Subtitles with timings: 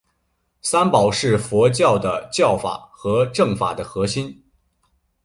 [0.63, 4.43] 三宝是佛教的教法和证法的核心。